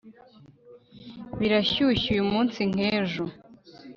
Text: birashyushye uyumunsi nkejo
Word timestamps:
birashyushye 1.39 2.05
uyumunsi 2.11 2.59
nkejo 2.71 3.23